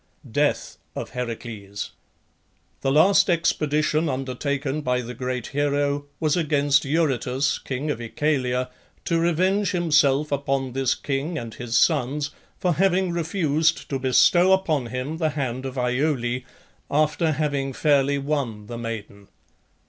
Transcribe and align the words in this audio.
DEATH 0.31 0.77
OF 0.95 1.11
HERACLES. 1.11 1.91
The 2.81 2.91
last 2.91 3.29
expedition 3.29 4.09
undertaken 4.09 4.81
by 4.81 5.01
the 5.01 5.13
great 5.13 5.45
hero 5.53 6.05
was 6.19 6.35
against 6.35 6.85
Eurytus, 6.85 7.59
king 7.59 7.91
of 7.91 7.99
Oechalia, 8.01 8.71
to 9.05 9.19
revenge 9.19 9.73
himself 9.73 10.31
upon 10.31 10.71
this 10.73 10.95
king 10.95 11.37
and 11.37 11.53
his 11.53 11.77
sons 11.77 12.31
for 12.57 12.73
having 12.73 13.11
refused 13.11 13.87
to 13.91 13.99
bestow 13.99 14.53
upon 14.53 14.87
him 14.87 15.17
the 15.17 15.29
hand 15.29 15.67
of 15.67 15.77
Iole, 15.77 16.39
after 16.89 17.33
having 17.33 17.71
fairly 17.71 18.17
won 18.17 18.65
the 18.65 18.79
maiden. 18.79 19.27